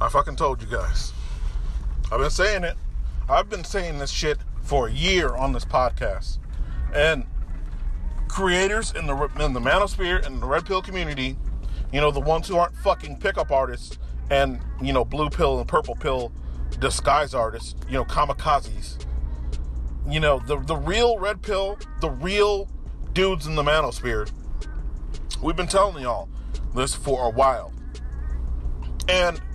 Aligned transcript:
I 0.00 0.08
fucking 0.08 0.36
told 0.36 0.62
you 0.62 0.68
guys. 0.68 1.12
I've 2.12 2.20
been 2.20 2.30
saying 2.30 2.64
it. 2.64 2.76
I've 3.28 3.50
been 3.50 3.64
saying 3.64 3.98
this 3.98 4.10
shit 4.10 4.38
for 4.62 4.88
a 4.88 4.92
year 4.92 5.34
on 5.34 5.52
this 5.52 5.64
podcast. 5.64 6.38
And 6.94 7.26
creators 8.28 8.92
in 8.92 9.06
the 9.06 9.16
in 9.40 9.52
the 9.54 9.60
manosphere 9.60 10.24
and 10.24 10.40
the 10.40 10.46
red 10.46 10.64
pill 10.66 10.82
community, 10.82 11.36
you 11.92 12.00
know, 12.00 12.10
the 12.10 12.20
ones 12.20 12.46
who 12.46 12.56
aren't 12.56 12.76
fucking 12.76 13.18
pickup 13.18 13.50
artists 13.50 13.98
and, 14.30 14.60
you 14.80 14.92
know, 14.92 15.04
blue 15.04 15.30
pill 15.30 15.58
and 15.58 15.68
purple 15.68 15.96
pill 15.96 16.32
disguise 16.78 17.34
artists, 17.34 17.74
you 17.88 17.94
know, 17.94 18.04
kamikazes. 18.04 19.04
You 20.08 20.20
know, 20.20 20.38
the 20.38 20.58
the 20.60 20.76
real 20.76 21.18
red 21.18 21.42
pill, 21.42 21.78
the 22.00 22.10
real 22.10 22.68
dudes 23.12 23.46
in 23.46 23.56
the 23.56 23.64
manosphere. 23.64 24.30
We've 25.42 25.56
been 25.56 25.66
telling 25.66 26.02
y'all 26.02 26.28
this 26.74 26.94
for 26.94 27.26
a 27.26 27.30
while. 27.30 27.72
And 29.08 29.40
and 29.40 29.47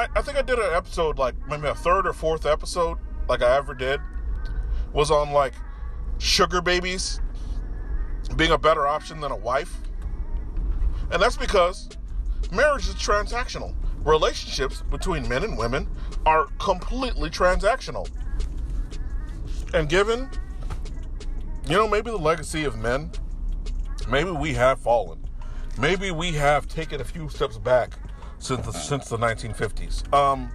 I, 0.00 0.08
I 0.16 0.22
think 0.22 0.38
I 0.38 0.42
did 0.42 0.58
an 0.58 0.72
episode 0.72 1.18
like 1.18 1.34
maybe 1.46 1.68
a 1.68 1.74
third 1.74 2.06
or 2.06 2.14
fourth 2.14 2.46
episode 2.46 2.96
like 3.28 3.42
I 3.42 3.56
ever 3.56 3.74
did 3.74 4.00
was 4.94 5.10
on 5.10 5.30
like 5.32 5.52
sugar 6.16 6.62
babies 6.62 7.20
being 8.34 8.52
a 8.52 8.56
better 8.56 8.86
option 8.86 9.20
than 9.20 9.30
a 9.30 9.36
wife. 9.36 9.76
And 11.12 11.20
that's 11.20 11.36
because 11.36 11.90
marriage 12.50 12.88
is 12.88 12.94
transactional. 12.94 13.74
Relationships 14.02 14.82
between 14.90 15.28
men 15.28 15.44
and 15.44 15.58
women 15.58 15.86
are 16.24 16.46
completely 16.58 17.28
transactional. 17.28 18.08
And 19.74 19.86
given, 19.86 20.30
you 21.66 21.76
know, 21.76 21.86
maybe 21.86 22.10
the 22.10 22.16
legacy 22.16 22.64
of 22.64 22.78
men, 22.78 23.10
maybe 24.08 24.30
we 24.30 24.54
have 24.54 24.80
fallen. 24.80 25.22
Maybe 25.78 26.10
we 26.10 26.32
have 26.32 26.68
taken 26.68 27.02
a 27.02 27.04
few 27.04 27.28
steps 27.28 27.58
back 27.58 27.98
since 28.40 28.66
the, 28.66 28.72
since 28.72 29.08
the 29.08 29.16
1950s. 29.16 30.12
Um, 30.12 30.50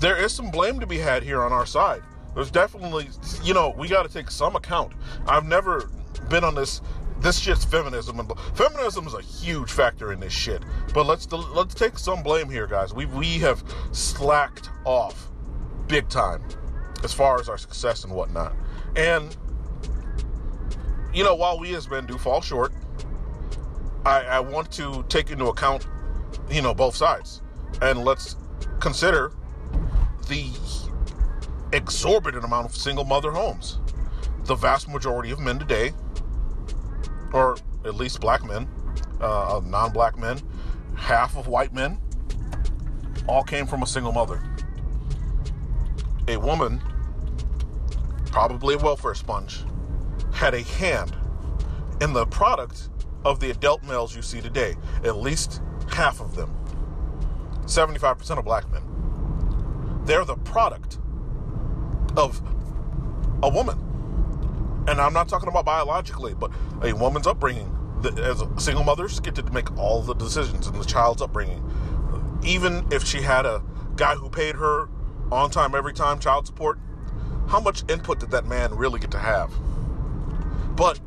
there 0.00 0.16
is 0.16 0.32
some 0.32 0.50
blame 0.50 0.78
to 0.80 0.86
be 0.86 0.98
had 0.98 1.22
here 1.22 1.42
on 1.42 1.52
our 1.52 1.64
side. 1.64 2.02
There's 2.34 2.50
definitely, 2.50 3.08
you 3.42 3.54
know, 3.54 3.74
we 3.76 3.88
got 3.88 4.02
to 4.02 4.12
take 4.12 4.30
some 4.30 4.56
account. 4.56 4.92
I've 5.26 5.46
never 5.46 5.90
been 6.28 6.44
on 6.44 6.54
this. 6.54 6.82
This 7.20 7.38
shit's 7.38 7.66
feminism, 7.66 8.18
and 8.18 8.32
feminism 8.54 9.06
is 9.06 9.12
a 9.12 9.20
huge 9.20 9.70
factor 9.70 10.10
in 10.10 10.20
this 10.20 10.32
shit. 10.32 10.62
But 10.94 11.04
let's 11.04 11.30
let's 11.30 11.74
take 11.74 11.98
some 11.98 12.22
blame 12.22 12.48
here, 12.48 12.66
guys. 12.66 12.94
We 12.94 13.04
we 13.04 13.38
have 13.40 13.62
slacked 13.92 14.70
off 14.86 15.28
big 15.86 16.08
time 16.08 16.42
as 17.04 17.12
far 17.12 17.38
as 17.38 17.50
our 17.50 17.58
success 17.58 18.04
and 18.04 18.14
whatnot. 18.14 18.54
And 18.96 19.36
you 21.12 21.24
know, 21.24 21.34
while 21.34 21.58
we 21.58 21.74
as 21.74 21.90
men 21.90 22.06
do 22.06 22.16
fall 22.16 22.40
short, 22.40 22.72
I, 24.06 24.22
I 24.22 24.40
want 24.40 24.70
to 24.72 25.04
take 25.10 25.30
into 25.30 25.48
account 25.48 25.86
you 26.50 26.62
know, 26.62 26.74
both 26.74 26.96
sides. 26.96 27.42
And 27.80 28.04
let's 28.04 28.36
consider 28.80 29.32
the 30.28 30.50
exorbitant 31.72 32.44
amount 32.44 32.66
of 32.66 32.76
single 32.76 33.04
mother 33.04 33.30
homes. 33.30 33.78
The 34.44 34.54
vast 34.54 34.88
majority 34.88 35.30
of 35.30 35.38
men 35.38 35.58
today, 35.58 35.92
or 37.32 37.56
at 37.84 37.94
least 37.94 38.20
black 38.20 38.44
men, 38.44 38.68
uh, 39.20 39.60
non 39.64 39.92
black 39.92 40.18
men, 40.18 40.38
half 40.96 41.36
of 41.36 41.46
white 41.46 41.72
men, 41.72 42.00
all 43.28 43.42
came 43.42 43.66
from 43.66 43.82
a 43.82 43.86
single 43.86 44.12
mother. 44.12 44.42
A 46.28 46.36
woman, 46.36 46.82
probably 48.26 48.74
a 48.74 48.78
welfare 48.78 49.14
sponge, 49.14 49.64
had 50.32 50.54
a 50.54 50.62
hand 50.62 51.16
in 52.00 52.12
the 52.12 52.26
product 52.26 52.88
of 53.24 53.40
the 53.40 53.50
adult 53.50 53.82
males 53.84 54.16
you 54.16 54.22
see 54.22 54.40
today. 54.40 54.74
At 55.04 55.16
least 55.16 55.62
half 55.92 56.20
of 56.20 56.36
them, 56.36 56.54
75% 57.66 58.38
of 58.38 58.44
black 58.44 58.70
men, 58.70 58.82
they're 60.04 60.24
the 60.24 60.36
product 60.36 60.98
of 62.16 62.40
a 63.42 63.48
woman. 63.48 63.78
And 64.88 65.00
I'm 65.00 65.12
not 65.12 65.28
talking 65.28 65.48
about 65.48 65.64
biologically, 65.64 66.34
but 66.34 66.50
a 66.82 66.92
woman's 66.92 67.26
upbringing. 67.26 67.76
As 68.18 68.42
single 68.58 68.82
mothers 68.82 69.20
get 69.20 69.34
to 69.34 69.42
make 69.52 69.76
all 69.78 70.00
the 70.02 70.14
decisions 70.14 70.66
in 70.66 70.72
the 70.78 70.84
child's 70.84 71.20
upbringing. 71.20 71.62
Even 72.42 72.86
if 72.90 73.04
she 73.04 73.20
had 73.20 73.44
a 73.44 73.62
guy 73.96 74.14
who 74.14 74.30
paid 74.30 74.54
her 74.56 74.88
on 75.30 75.50
time, 75.50 75.74
every 75.74 75.92
time 75.92 76.18
child 76.18 76.46
support, 76.46 76.78
how 77.48 77.60
much 77.60 77.84
input 77.90 78.20
did 78.20 78.30
that 78.30 78.46
man 78.46 78.74
really 78.74 78.98
get 78.98 79.10
to 79.10 79.18
have? 79.18 79.52
But 80.76 80.98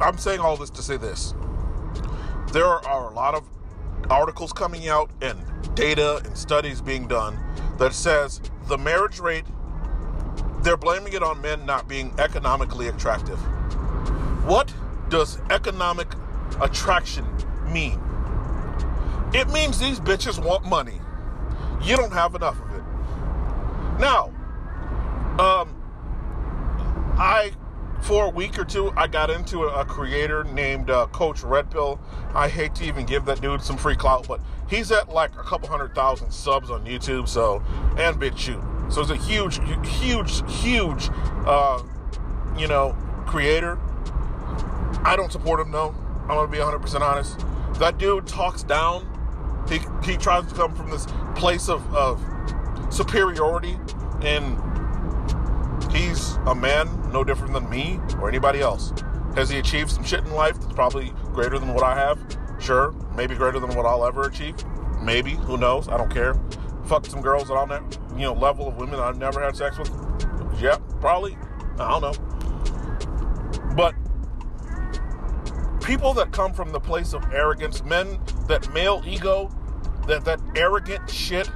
I'm 0.00 0.18
saying 0.18 0.40
all 0.40 0.56
this 0.56 0.70
to 0.70 0.82
say 0.82 0.96
this. 0.98 1.34
There 2.52 2.66
are 2.66 3.10
a 3.10 3.14
lot 3.14 3.34
of 3.34 3.48
articles 4.08 4.52
coming 4.52 4.88
out 4.88 5.10
and 5.20 5.38
data 5.74 6.20
and 6.24 6.36
studies 6.36 6.80
being 6.80 7.06
done 7.06 7.38
that 7.78 7.92
says 7.92 8.40
the 8.68 8.78
marriage 8.78 9.18
rate 9.20 9.44
they're 10.62 10.76
blaming 10.76 11.12
it 11.12 11.22
on 11.22 11.40
men 11.40 11.64
not 11.64 11.88
being 11.88 12.12
economically 12.18 12.88
attractive. 12.88 13.38
What 14.44 14.72
does 15.08 15.38
economic 15.50 16.08
attraction 16.60 17.24
mean? 17.72 18.00
It 19.32 19.48
means 19.48 19.78
these 19.78 20.00
bitches 20.00 20.44
want 20.44 20.64
money. 20.64 21.00
You 21.82 21.96
don't 21.96 22.12
have 22.12 22.34
enough 22.34 22.60
of 22.60 22.74
it. 22.74 22.82
Now, 24.00 24.26
um, 25.38 25.74
I 27.18 27.52
for 28.02 28.26
a 28.26 28.30
week 28.30 28.58
or 28.58 28.64
two, 28.64 28.92
I 28.96 29.06
got 29.06 29.30
into 29.30 29.64
a, 29.64 29.84
creator 29.84 30.44
named 30.44 30.90
uh, 30.90 31.06
Coach 31.08 31.42
Red 31.42 31.70
Pill. 31.70 32.00
I 32.34 32.48
hate 32.48 32.74
to 32.76 32.84
even 32.84 33.04
give 33.06 33.24
that 33.26 33.40
dude 33.40 33.62
some 33.62 33.76
free 33.76 33.96
clout, 33.96 34.26
but 34.26 34.40
he's 34.68 34.90
at 34.92 35.08
like 35.08 35.32
a 35.32 35.42
couple 35.42 35.68
hundred 35.68 35.94
thousand 35.94 36.30
subs 36.30 36.70
on 36.70 36.84
YouTube, 36.84 37.28
so 37.28 37.62
and 37.98 38.20
BitChute. 38.20 38.92
So 38.92 39.02
it's 39.02 39.10
a 39.10 39.16
huge, 39.16 39.60
huge, 39.86 40.42
huge, 40.62 41.10
uh, 41.46 41.82
you 42.56 42.66
know, 42.66 42.96
creator. 43.26 43.78
I 45.04 45.14
don't 45.16 45.30
support 45.30 45.60
him, 45.60 45.70
no. 45.70 45.94
I'm 46.22 46.28
gonna 46.28 46.48
be 46.48 46.58
100% 46.58 47.00
honest. 47.00 47.44
That 47.78 47.98
dude 47.98 48.26
talks 48.26 48.62
down. 48.62 49.06
He 49.68 49.80
he 50.04 50.16
tries 50.16 50.46
to 50.46 50.54
come 50.54 50.74
from 50.74 50.90
this 50.90 51.06
place 51.34 51.68
of, 51.68 51.94
of 51.94 52.20
superiority 52.90 53.78
and 54.22 54.58
he's 55.92 56.36
a 56.46 56.54
man 56.54 56.88
no 57.12 57.24
different 57.24 57.52
than 57.52 57.68
me 57.68 57.98
or 58.20 58.28
anybody 58.28 58.60
else. 58.60 58.92
Has 59.34 59.48
he 59.48 59.58
achieved 59.58 59.90
some 59.90 60.04
shit 60.04 60.20
in 60.20 60.32
life 60.32 60.58
that's 60.60 60.72
probably 60.72 61.12
greater 61.32 61.58
than 61.58 61.72
what 61.74 61.84
I 61.84 61.94
have? 61.94 62.18
Sure. 62.58 62.92
Maybe 63.14 63.34
greater 63.34 63.60
than 63.60 63.74
what 63.74 63.86
I'll 63.86 64.04
ever 64.04 64.22
achieve. 64.22 64.56
Maybe. 65.00 65.32
Who 65.32 65.56
knows? 65.56 65.88
I 65.88 65.96
don't 65.96 66.10
care. 66.10 66.34
Fuck 66.84 67.06
some 67.06 67.22
girls 67.22 67.48
that 67.48 67.54
I'll 67.54 67.66
never, 67.66 67.86
you 68.14 68.22
know, 68.22 68.32
level 68.32 68.68
of 68.68 68.76
women 68.76 68.98
I've 68.98 69.16
never 69.18 69.40
had 69.40 69.56
sex 69.56 69.78
with. 69.78 69.90
Yeah, 70.60 70.78
probably. 71.00 71.38
I 71.78 72.00
don't 72.00 72.02
know. 72.02 73.74
But 73.74 73.94
people 75.80 76.12
that 76.14 76.32
come 76.32 76.52
from 76.52 76.72
the 76.72 76.80
place 76.80 77.12
of 77.12 77.24
arrogance, 77.32 77.84
men 77.84 78.20
that 78.48 78.72
male 78.72 79.02
ego, 79.06 79.50
that 80.06 80.24
that 80.24 80.40
arrogant 80.56 81.08
shit, 81.08 81.48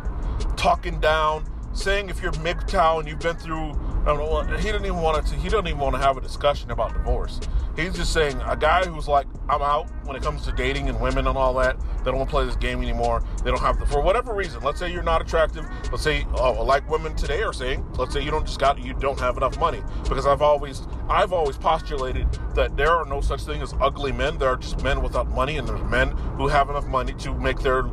talking 0.56 1.00
down, 1.00 1.44
saying 1.72 2.08
if 2.08 2.22
you're 2.22 2.32
MGTOW 2.32 3.00
and 3.00 3.08
you've 3.08 3.18
been 3.18 3.36
through 3.36 3.72
I 4.06 4.14
don't. 4.14 4.58
He 4.58 4.64
didn't 4.64 4.84
even 4.84 5.00
want 5.00 5.26
to. 5.26 5.34
He 5.36 5.48
doesn't 5.48 5.66
even 5.66 5.80
want 5.80 5.94
to 5.94 6.00
have 6.00 6.18
a 6.18 6.20
discussion 6.20 6.70
about 6.70 6.92
divorce. 6.92 7.40
He's 7.74 7.94
just 7.94 8.12
saying 8.12 8.38
a 8.44 8.54
guy 8.54 8.84
who's 8.84 9.08
like, 9.08 9.26
I'm 9.48 9.62
out 9.62 9.88
when 10.04 10.14
it 10.14 10.22
comes 10.22 10.44
to 10.44 10.52
dating 10.52 10.90
and 10.90 11.00
women 11.00 11.26
and 11.26 11.38
all 11.38 11.54
that. 11.54 11.80
They 11.80 12.10
don't 12.10 12.18
want 12.18 12.28
to 12.28 12.30
play 12.30 12.44
this 12.44 12.56
game 12.56 12.82
anymore. 12.82 13.24
They 13.42 13.50
don't 13.50 13.60
have 13.60 13.80
the 13.80 13.86
for 13.86 14.02
whatever 14.02 14.34
reason. 14.34 14.62
Let's 14.62 14.78
say 14.78 14.92
you're 14.92 15.02
not 15.02 15.22
attractive. 15.22 15.66
Let's 15.90 16.02
say, 16.02 16.26
oh, 16.34 16.52
like 16.64 16.88
women 16.90 17.16
today 17.16 17.42
are 17.42 17.54
saying. 17.54 17.86
Let's 17.96 18.12
say 18.12 18.20
you 18.20 18.30
don't 18.30 18.44
just 18.46 18.60
got 18.60 18.78
you 18.78 18.92
don't 18.92 19.18
have 19.20 19.38
enough 19.38 19.58
money 19.58 19.82
because 20.06 20.26
I've 20.26 20.42
always 20.42 20.86
I've 21.08 21.32
always 21.32 21.56
postulated 21.56 22.30
that 22.54 22.76
there 22.76 22.90
are 22.90 23.06
no 23.06 23.22
such 23.22 23.44
thing 23.44 23.62
as 23.62 23.72
ugly 23.80 24.12
men. 24.12 24.36
There 24.36 24.50
are 24.50 24.56
just 24.56 24.82
men 24.82 25.02
without 25.02 25.28
money, 25.30 25.56
and 25.56 25.66
there's 25.66 25.82
men 25.84 26.10
who 26.36 26.46
have 26.48 26.68
enough 26.68 26.86
money 26.86 27.14
to 27.14 27.32
make 27.34 27.60
their 27.60 27.84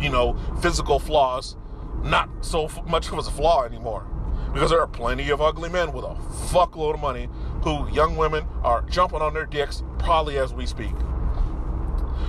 you 0.00 0.08
know 0.08 0.34
physical 0.62 0.98
flaws 0.98 1.56
not 2.02 2.30
so 2.40 2.68
much 2.86 3.12
of 3.12 3.18
a 3.18 3.22
flaw 3.22 3.64
anymore 3.64 4.06
because 4.52 4.70
there 4.70 4.80
are 4.80 4.86
plenty 4.86 5.30
of 5.30 5.40
ugly 5.40 5.68
men 5.68 5.92
with 5.92 6.04
a 6.04 6.14
fuckload 6.50 6.94
of 6.94 7.00
money 7.00 7.28
who 7.62 7.88
young 7.90 8.16
women 8.16 8.46
are 8.62 8.82
jumping 8.82 9.22
on 9.22 9.34
their 9.34 9.46
dicks 9.46 9.82
probably 9.98 10.38
as 10.38 10.52
we 10.52 10.66
speak. 10.66 10.94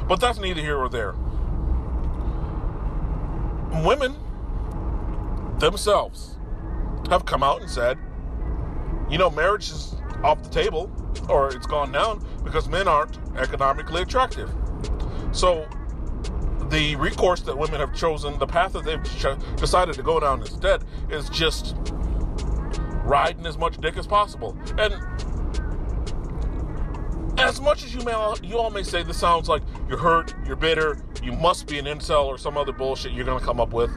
But 0.07 0.19
that's 0.19 0.39
neither 0.39 0.61
here 0.61 0.77
or 0.77 0.89
there. 0.89 1.15
Women 3.83 4.15
themselves 5.59 6.37
have 7.09 7.25
come 7.25 7.43
out 7.43 7.61
and 7.61 7.69
said, 7.69 7.97
you 9.09 9.17
know, 9.17 9.29
marriage 9.29 9.69
is 9.69 9.95
off 10.23 10.41
the 10.43 10.49
table 10.49 10.91
or 11.29 11.53
it's 11.53 11.67
gone 11.67 11.91
down 11.91 12.25
because 12.43 12.67
men 12.69 12.87
aren't 12.87 13.17
economically 13.37 14.01
attractive. 14.01 14.51
So 15.31 15.67
the 16.69 16.95
recourse 16.95 17.41
that 17.41 17.57
women 17.57 17.79
have 17.79 17.93
chosen, 17.93 18.37
the 18.39 18.47
path 18.47 18.73
that 18.73 18.83
they've 18.83 19.03
ch- 19.03 19.57
decided 19.57 19.95
to 19.95 20.03
go 20.03 20.19
down 20.19 20.41
instead, 20.41 20.83
is 21.09 21.29
just 21.29 21.75
riding 23.03 23.45
as 23.45 23.57
much 23.57 23.77
dick 23.79 23.97
as 23.97 24.07
possible. 24.07 24.57
And 24.77 24.95
as 27.37 27.59
much 27.59 27.83
as 27.83 27.93
you 27.93 28.01
may 28.03 28.11
all, 28.11 28.37
you 28.43 28.57
all 28.57 28.69
may 28.69 28.83
say 28.83 29.03
this 29.03 29.17
sounds 29.17 29.49
like 29.49 29.63
you're 29.89 29.97
hurt, 29.97 30.33
you're 30.45 30.55
bitter, 30.55 30.97
you 31.21 31.31
must 31.31 31.67
be 31.67 31.79
an 31.79 31.85
incel 31.85 32.25
or 32.25 32.37
some 32.37 32.57
other 32.57 32.71
bullshit 32.71 33.11
you're 33.11 33.25
gonna 33.25 33.43
come 33.43 33.59
up 33.59 33.73
with. 33.73 33.91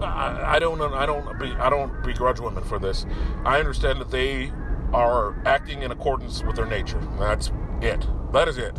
I, 0.00 0.56
I 0.56 0.58
don't 0.58 0.80
I 0.80 1.06
don't 1.06 1.38
be, 1.38 1.52
I 1.52 1.70
don't 1.70 2.02
begrudge 2.02 2.40
women 2.40 2.64
for 2.64 2.78
this. 2.78 3.06
I 3.44 3.58
understand 3.58 4.00
that 4.00 4.10
they 4.10 4.52
are 4.92 5.40
acting 5.46 5.82
in 5.82 5.90
accordance 5.90 6.42
with 6.42 6.56
their 6.56 6.66
nature. 6.66 7.00
That's 7.18 7.52
it. 7.82 8.06
That 8.32 8.48
is 8.48 8.58
it. 8.58 8.76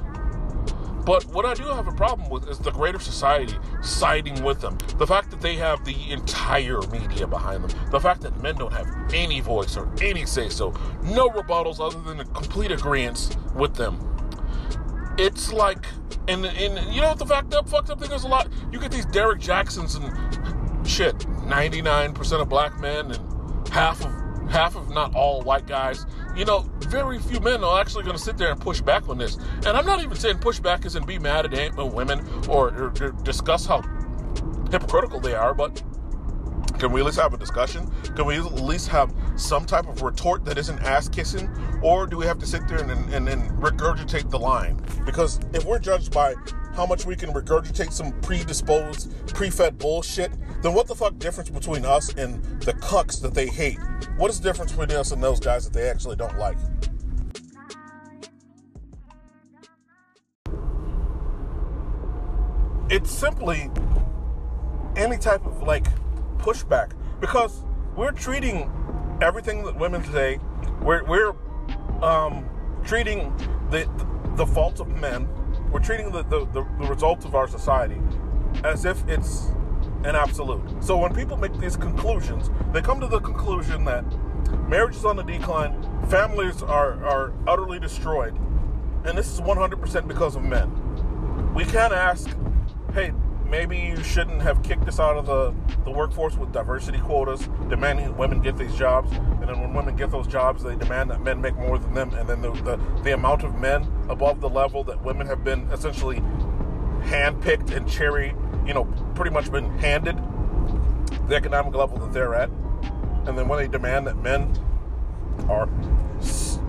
But 1.09 1.25
what 1.25 1.43
I 1.43 1.55
do 1.55 1.63
have 1.63 1.87
a 1.87 1.91
problem 1.91 2.29
with 2.29 2.47
is 2.47 2.59
the 2.59 2.69
greater 2.69 2.99
society 2.99 3.57
siding 3.81 4.43
with 4.43 4.61
them. 4.61 4.77
The 4.99 5.07
fact 5.07 5.31
that 5.31 5.41
they 5.41 5.55
have 5.55 5.83
the 5.83 5.95
entire 6.11 6.81
media 6.91 7.25
behind 7.25 7.63
them. 7.63 7.89
The 7.89 7.99
fact 7.99 8.21
that 8.21 8.39
men 8.43 8.57
don't 8.57 8.71
have 8.71 8.87
any 9.11 9.39
voice 9.39 9.75
or 9.75 9.91
any 10.03 10.27
say 10.27 10.49
so. 10.49 10.71
No 11.01 11.27
rebuttals 11.27 11.79
other 11.79 11.99
than 12.01 12.19
a 12.19 12.25
complete 12.25 12.71
agreement 12.71 13.35
with 13.55 13.73
them. 13.73 13.97
It's 15.17 15.51
like, 15.51 15.87
and, 16.27 16.45
and 16.45 16.93
you 16.93 17.01
know 17.01 17.09
what 17.09 17.17
the 17.17 17.25
fact 17.25 17.55
up 17.55 17.67
fucked 17.67 17.89
up 17.89 17.99
thing 17.99 18.11
is 18.11 18.23
a 18.23 18.27
lot? 18.27 18.47
You 18.71 18.79
get 18.79 18.91
these 18.91 19.07
Derek 19.07 19.39
Jacksons 19.39 19.95
and 19.95 20.87
shit, 20.87 21.17
99% 21.17 22.39
of 22.39 22.49
black 22.49 22.79
men 22.79 23.13
and 23.13 23.67
half 23.69 24.05
of 24.05 24.18
half 24.49 24.75
of 24.75 24.89
not 24.89 25.15
all 25.15 25.41
white 25.41 25.67
guys, 25.67 26.05
you 26.35 26.45
know, 26.45 26.69
very 26.87 27.19
few 27.19 27.39
men 27.39 27.63
are 27.63 27.79
actually 27.79 28.03
going 28.03 28.15
to 28.15 28.21
sit 28.21 28.37
there 28.37 28.51
and 28.51 28.59
push 28.59 28.81
back 28.81 29.07
on 29.09 29.17
this. 29.17 29.37
And 29.65 29.69
I'm 29.69 29.85
not 29.85 30.01
even 30.03 30.17
saying 30.17 30.39
push 30.39 30.59
back 30.59 30.85
isn't 30.85 31.05
be 31.07 31.19
mad 31.19 31.53
at 31.53 31.79
uh, 31.79 31.85
women 31.85 32.25
or, 32.47 32.69
or, 32.69 32.93
or 33.01 33.11
discuss 33.23 33.65
how 33.65 33.81
hypocritical 34.71 35.19
they 35.19 35.33
are, 35.33 35.53
but 35.53 35.81
can 36.79 36.93
we 36.93 37.01
at 37.01 37.05
least 37.05 37.19
have 37.19 37.33
a 37.33 37.37
discussion? 37.37 37.91
Can 38.15 38.25
we 38.25 38.37
at 38.37 38.53
least 38.53 38.87
have 38.87 39.13
some 39.35 39.65
type 39.65 39.87
of 39.87 40.01
retort 40.01 40.45
that 40.45 40.57
isn't 40.57 40.79
ass 40.79 41.09
kissing? 41.09 41.49
Or 41.81 42.07
do 42.07 42.15
we 42.15 42.25
have 42.25 42.39
to 42.39 42.45
sit 42.45 42.67
there 42.69 42.79
and, 42.79 43.13
and, 43.13 43.27
and 43.27 43.51
regurgitate 43.61 44.29
the 44.29 44.39
line? 44.39 44.81
Because 45.05 45.41
if 45.53 45.65
we're 45.65 45.79
judged 45.79 46.13
by 46.13 46.35
how 46.73 46.85
much 46.85 47.05
we 47.05 47.17
can 47.17 47.33
regurgitate 47.33 47.91
some 47.91 48.13
predisposed, 48.21 49.11
pre-fed 49.27 49.77
bullshit, 49.77 50.31
then 50.61 50.73
what 50.73 50.87
the 50.87 50.95
fuck 50.95 51.17
difference 51.17 51.49
between 51.49 51.85
us 51.85 52.13
and 52.13 52.43
the 52.61 52.73
cucks 52.73 53.21
that 53.21 53.33
they 53.33 53.47
hate? 53.47 53.79
What 54.17 54.29
is 54.29 54.39
the 54.39 54.49
difference 54.49 54.71
between 54.71 54.97
us 54.97 55.11
and 55.11 55.23
those 55.23 55.39
guys 55.39 55.65
that 55.65 55.73
they 55.73 55.89
actually 55.89 56.15
don't 56.15 56.37
like? 56.37 56.57
It's 62.89 63.11
simply 63.11 63.69
any 64.95 65.17
type 65.17 65.45
of 65.45 65.61
like 65.63 65.85
pushback 66.39 66.91
because 67.19 67.63
we're 67.95 68.11
treating 68.11 68.71
everything 69.21 69.63
that 69.63 69.77
women 69.77 70.03
say, 70.11 70.39
we're, 70.81 71.03
we're 71.05 71.33
um, 72.03 72.49
treating 72.83 73.35
the, 73.69 73.89
the 74.35 74.45
faults 74.45 74.79
of 74.79 74.87
men 74.87 75.27
we're 75.71 75.79
treating 75.79 76.11
the, 76.11 76.23
the, 76.23 76.45
the, 76.47 76.65
the 76.79 76.87
results 76.87 77.25
of 77.25 77.35
our 77.35 77.47
society 77.47 77.97
as 78.63 78.85
if 78.85 79.07
it's 79.07 79.51
an 80.03 80.15
absolute. 80.15 80.61
So 80.83 80.97
when 80.97 81.13
people 81.13 81.37
make 81.37 81.57
these 81.59 81.75
conclusions, 81.75 82.49
they 82.71 82.81
come 82.81 82.99
to 83.01 83.07
the 83.07 83.19
conclusion 83.19 83.85
that 83.85 84.05
marriage 84.67 84.95
is 84.95 85.05
on 85.05 85.15
the 85.15 85.23
decline, 85.23 85.81
families 86.09 86.61
are, 86.61 87.03
are 87.03 87.33
utterly 87.47 87.79
destroyed, 87.79 88.35
and 89.05 89.17
this 89.17 89.31
is 89.31 89.41
100% 89.41 90.07
because 90.07 90.35
of 90.35 90.43
men. 90.43 91.53
We 91.53 91.65
can't 91.65 91.93
ask, 91.93 92.29
hey, 92.93 93.11
maybe 93.49 93.77
you 93.77 94.01
shouldn't 94.03 94.41
have 94.41 94.61
kicked 94.63 94.87
us 94.87 94.99
out 94.99 95.17
of 95.17 95.25
the, 95.25 95.53
the 95.83 95.91
workforce 95.91 96.37
with 96.37 96.51
diversity 96.51 96.99
quotas, 96.99 97.49
demanding 97.67 98.15
women 98.15 98.41
get 98.41 98.57
these 98.57 98.75
jobs. 98.75 99.11
And 99.11 99.47
then 99.47 99.59
when 99.59 99.73
women 99.73 99.95
get 99.95 100.11
those 100.11 100.27
jobs, 100.27 100.63
they 100.63 100.75
demand 100.75 101.09
that 101.11 101.21
men 101.21 101.41
make 101.41 101.55
more 101.55 101.77
than 101.77 101.93
them. 101.93 102.13
And 102.13 102.29
then 102.29 102.41
the, 102.41 102.51
the, 102.51 102.79
the 103.03 103.13
amount 103.13 103.43
of 103.43 103.55
men 103.55 103.87
above 104.07 104.41
the 104.41 104.49
level 104.49 104.83
that 104.85 105.03
women 105.03 105.27
have 105.27 105.43
been 105.43 105.69
essentially 105.71 106.21
handpicked 107.01 107.71
and 107.75 107.89
cherry, 107.89 108.35
you 108.69 108.75
know, 108.75 108.85
pretty 109.15 109.31
much 109.31 109.51
been 109.51 109.67
handed 109.79 110.15
the 111.27 111.35
economic 111.35 111.73
level 111.73 111.97
that 111.97 112.13
they're 112.13 112.35
at. 112.35 112.51
And 113.25 113.35
then 113.35 113.47
when 113.47 113.57
they 113.57 113.67
demand 113.67 114.05
that 114.05 114.17
men 114.17 114.55
are 115.49 115.67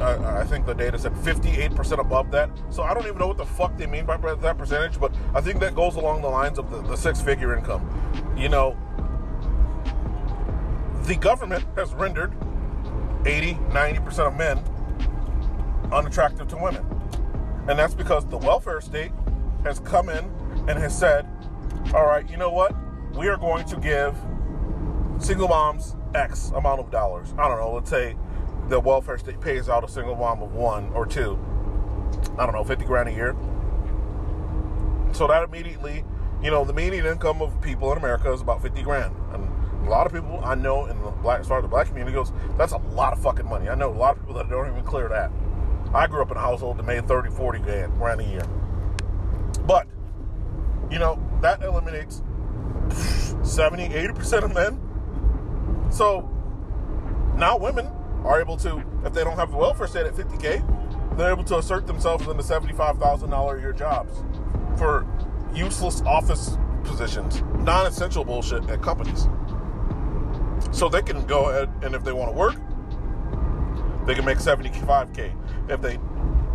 uh, 0.00 0.05
uh, 0.05 0.38
I 0.41 0.47
think 0.47 0.64
the 0.64 0.73
data 0.73 0.99
said 0.99 1.12
58% 1.12 1.99
above 1.99 2.31
that. 2.31 2.49
So 2.70 2.82
I 2.82 2.94
don't 2.94 3.05
even 3.05 3.19
know 3.19 3.26
what 3.26 3.37
the 3.37 3.44
fuck 3.44 3.76
they 3.76 3.87
mean 3.87 4.06
by 4.06 4.17
that 4.17 4.56
percentage, 4.56 4.99
but 4.99 5.14
I 5.35 5.43
think 5.43 5.61
that 5.61 5.75
goes 5.75 5.97
along 5.97 6.23
the 6.23 6.29
lines 6.29 6.58
of 6.58 6.70
the, 6.70 6.81
the 6.81 6.97
six 6.97 7.20
figure 7.20 7.55
income. 7.55 7.87
You 8.35 8.49
know, 8.49 8.79
the 11.02 11.17
government 11.17 11.67
has 11.76 11.93
rendered 11.93 12.32
80, 13.26 13.55
90% 13.55 14.19
of 14.20 14.37
men 14.38 14.58
unattractive 15.93 16.49
to 16.49 16.56
women. 16.56 16.87
And 17.69 17.79
that's 17.79 17.93
because 17.93 18.25
the 18.25 18.38
welfare 18.38 18.81
state 18.81 19.12
has 19.64 19.81
come 19.81 20.08
in 20.08 20.25
and 20.67 20.79
has 20.79 20.99
said, 20.99 21.26
all 21.94 22.06
right, 22.06 22.28
you 22.30 22.36
know 22.36 22.50
what? 22.50 22.74
We 23.14 23.28
are 23.28 23.36
going 23.36 23.66
to 23.66 23.76
give 23.76 24.16
single 25.18 25.48
moms 25.48 25.96
X 26.14 26.50
amount 26.50 26.80
of 26.80 26.90
dollars. 26.90 27.34
I 27.38 27.48
don't 27.48 27.58
know, 27.58 27.72
let's 27.72 27.90
say 27.90 28.16
the 28.68 28.78
welfare 28.78 29.18
state 29.18 29.40
pays 29.40 29.68
out 29.68 29.82
a 29.82 29.88
single 29.88 30.14
mom 30.14 30.42
of 30.42 30.54
one 30.54 30.90
or 30.92 31.04
two, 31.04 31.38
I 32.38 32.46
don't 32.46 32.54
know, 32.54 32.64
50 32.64 32.84
grand 32.84 33.08
a 33.08 33.12
year. 33.12 33.34
So 35.12 35.26
that 35.26 35.42
immediately, 35.42 36.04
you 36.42 36.50
know, 36.50 36.64
the 36.64 36.72
median 36.72 37.06
income 37.06 37.42
of 37.42 37.60
people 37.60 37.90
in 37.92 37.98
America 37.98 38.32
is 38.32 38.40
about 38.40 38.62
50 38.62 38.82
grand. 38.82 39.14
And 39.32 39.48
a 39.86 39.90
lot 39.90 40.06
of 40.06 40.12
people 40.12 40.40
I 40.44 40.54
know 40.54 40.86
in 40.86 41.02
the 41.02 41.10
black, 41.10 41.40
as 41.40 41.48
far 41.48 41.58
as 41.58 41.64
the 41.64 41.68
black 41.68 41.88
community 41.88 42.14
goes, 42.14 42.32
that's 42.56 42.72
a 42.72 42.78
lot 42.78 43.12
of 43.12 43.20
fucking 43.20 43.46
money. 43.46 43.68
I 43.68 43.74
know 43.74 43.90
a 43.90 43.92
lot 43.92 44.16
of 44.16 44.22
people 44.22 44.34
that 44.34 44.48
don't 44.48 44.68
even 44.68 44.84
clear 44.84 45.08
that. 45.08 45.32
I 45.92 46.06
grew 46.06 46.22
up 46.22 46.30
in 46.30 46.36
a 46.36 46.40
household 46.40 46.78
that 46.78 46.84
made 46.84 47.08
30, 47.08 47.30
40 47.30 47.58
grand, 47.58 47.98
grand 47.98 48.20
a 48.20 48.24
year. 48.24 48.44
But, 49.66 49.88
you 50.90 51.00
know, 51.00 51.20
that 51.40 51.62
eliminates 51.62 52.22
70, 53.42 53.88
80% 53.88 54.44
of 54.44 54.54
men. 54.54 55.90
So 55.90 56.28
now 57.37 57.56
women 57.56 57.87
are 58.25 58.40
able 58.40 58.56
to, 58.58 58.84
if 59.04 59.12
they 59.12 59.25
don't 59.25 59.37
have 59.37 59.50
the 59.50 59.56
welfare 59.56 59.87
state 59.87 60.06
at 60.06 60.14
50K, 60.14 61.16
they're 61.16 61.32
able 61.32 61.44
to 61.44 61.58
assert 61.58 61.87
themselves 61.87 62.26
in 62.28 62.37
the 62.37 62.42
$75,000 62.42 63.56
a 63.56 63.60
year 63.60 63.72
jobs 63.72 64.22
for 64.78 65.06
useless 65.54 66.02
office 66.02 66.56
positions, 66.84 67.42
non 67.58 67.87
essential 67.87 68.25
bullshit 68.25 68.69
at 68.70 68.82
companies. 68.82 69.28
So 70.72 70.88
they 70.88 71.02
can 71.02 71.26
go 71.26 71.50
ahead 71.50 71.70
and 71.82 71.94
if 71.94 72.04
they 72.04 72.12
want 72.12 72.31
to 72.31 72.37
work, 72.37 72.56
they 74.06 74.14
can 74.14 74.25
make 74.25 74.38
75K. 74.38 75.34
If 75.70 75.81
they 75.81 75.98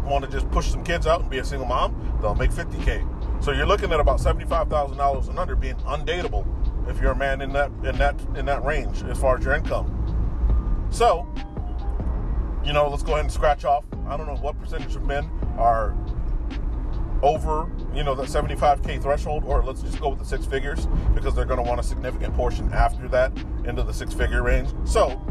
want 0.03 0.23
to 0.25 0.31
just 0.31 0.49
push 0.51 0.69
some 0.69 0.83
kids 0.83 1.07
out 1.07 1.21
and 1.21 1.29
be 1.29 1.39
a 1.39 1.43
single 1.43 1.67
mom, 1.67 2.17
they'll 2.21 2.35
make 2.35 2.51
50K. 2.51 3.14
So 3.45 3.51
you're 3.51 3.67
looking 3.67 3.91
at 3.91 3.99
about 3.99 4.17
$75,000 4.17 5.29
and 5.29 5.37
under 5.37 5.55
being 5.55 5.75
undateable 5.75 6.47
if 6.89 6.99
you're 6.99 7.11
a 7.11 7.15
man 7.15 7.41
in 7.41 7.53
that 7.53 7.69
in 7.83 7.95
that 7.99 8.19
in 8.35 8.43
that 8.47 8.65
range 8.65 9.03
as 9.03 9.19
far 9.19 9.37
as 9.37 9.45
your 9.45 9.53
income. 9.53 10.87
So, 10.89 11.31
you 12.65 12.73
know, 12.73 12.89
let's 12.89 13.03
go 13.03 13.11
ahead 13.11 13.25
and 13.25 13.31
scratch 13.31 13.63
off. 13.63 13.85
I 14.07 14.17
don't 14.17 14.25
know 14.25 14.37
what 14.37 14.59
percentage 14.59 14.95
of 14.95 15.03
men 15.03 15.29
are 15.59 15.95
over, 17.21 17.69
you 17.93 18.03
know, 18.03 18.15
the 18.15 18.23
75k 18.23 18.99
threshold, 18.99 19.43
or 19.45 19.63
let's 19.63 19.83
just 19.83 20.01
go 20.01 20.09
with 20.09 20.17
the 20.17 20.25
six 20.25 20.47
figures 20.47 20.87
because 21.13 21.35
they're 21.35 21.45
going 21.45 21.63
to 21.63 21.69
want 21.69 21.79
a 21.79 21.83
significant 21.83 22.33
portion 22.33 22.73
after 22.73 23.07
that 23.09 23.31
into 23.65 23.83
the 23.83 23.93
six 23.93 24.11
figure 24.11 24.41
range. 24.41 24.69
So, 24.85 25.21